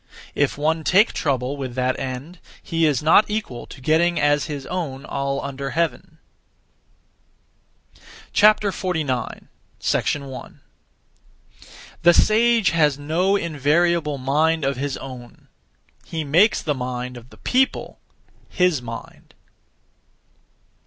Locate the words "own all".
4.65-5.39